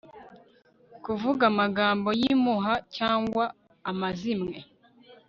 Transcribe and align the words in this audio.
kuvuga 1.03 1.43
amagambo 1.51 2.09
y'impuha 2.21 2.73
cyangwa 2.97 3.45
amazimwe 3.91 4.57